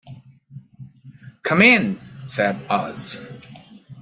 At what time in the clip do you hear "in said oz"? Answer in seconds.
1.61-3.19